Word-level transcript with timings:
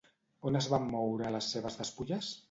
On 0.51 0.55
es 0.59 0.69
van 0.73 0.87
moure 0.93 1.33
les 1.35 1.49
seves 1.57 1.77
despulles? 1.83 2.31